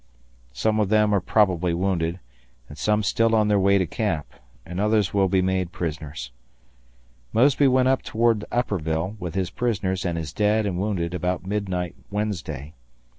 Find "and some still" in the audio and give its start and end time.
2.67-3.35